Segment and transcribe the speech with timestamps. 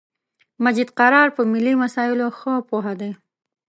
[0.63, 3.11] مجید قرار په ملی مسایلو خه پوهه دی